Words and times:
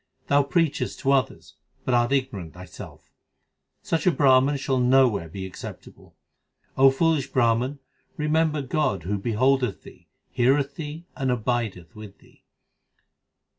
Thou 0.29 0.41
preachest 0.41 0.97
to 1.01 1.11
others, 1.11 1.53
but 1.85 1.93
art 1.93 2.11
ignorant 2.11 2.55
thyself. 2.55 3.11
Such 3.83 4.07
a 4.07 4.11
Brahman 4.11 4.57
shall 4.57 4.79
nowhere 4.79 5.29
be 5.29 5.45
acceptable. 5.45 6.15
O 6.75 6.89
foolish 6.89 7.27
Brahman, 7.27 7.77
remember 8.17 8.63
God 8.63 9.03
Who 9.03 9.19
beholdeth 9.19 9.83
thee, 9.83 10.07
heareth 10.31 10.73
thee, 10.75 11.05
and 11.15 11.29
abideth 11.29 11.95
with 11.95 12.17
thee. 12.17 12.43